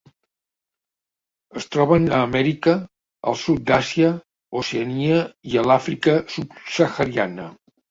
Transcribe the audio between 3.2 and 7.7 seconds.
el sud d'Àsia, Oceania i a l'Àfrica subsahariana.